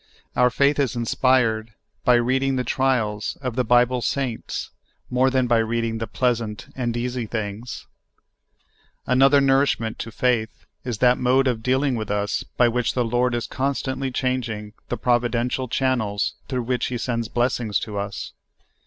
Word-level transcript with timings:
Our 0.35 0.49
faith 0.49 0.79
is 0.79 0.95
inspired 0.95 1.75
by 2.03 2.15
reading 2.15 2.55
the 2.55 2.63
trials 2.63 3.37
of 3.39 3.55
the 3.55 3.63
Bible 3.63 4.01
saints 4.01 4.71
more 5.11 5.29
than 5.29 5.45
by 5.45 5.59
reading 5.59 5.99
the 5.99 6.07
pleasant 6.07 6.69
and 6.75 6.97
easy 6.97 7.27
things. 7.27 7.85
Another 9.05 9.39
nourishment 9.39 9.99
to 9.99 10.11
faith 10.11 10.65
is 10.83 10.97
that 11.05 11.19
mode 11.19 11.45
of 11.47 11.61
deal 11.61 11.83
ing 11.83 11.93
wath 11.97 12.09
us 12.09 12.41
by 12.57 12.67
which 12.67 12.95
the 12.95 13.05
Lord 13.05 13.35
is 13.35 13.45
constantly 13.45 14.09
changing 14.09 14.73
the 14.89 14.97
providential 14.97 15.67
channels 15.67 16.33
through 16.47 16.63
which 16.63 16.87
He 16.87 16.97
sends 16.97 17.27
FEEDING 17.27 17.39
OUR 17.39 17.43
FAITH. 17.49 17.53
37 17.55 17.67
blessings 17.67 17.79
to 17.85 17.97
us. 17.99 18.33